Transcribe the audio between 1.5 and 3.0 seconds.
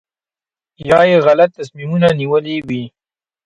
تصمیمونه نیولي وي.